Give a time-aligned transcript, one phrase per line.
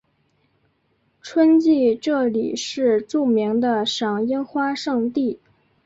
[1.21, 5.39] 春季这里是著名的赏樱花胜地。